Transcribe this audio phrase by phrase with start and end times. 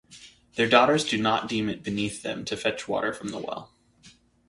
[0.55, 3.71] Their daughters do not deem it beneath them to fetch water from the well.